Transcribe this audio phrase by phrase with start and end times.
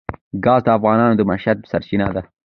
[0.43, 2.21] ګاز د افغانانو د معیشت سرچینه ده.